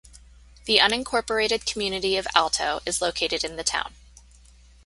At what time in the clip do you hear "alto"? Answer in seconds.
2.33-2.79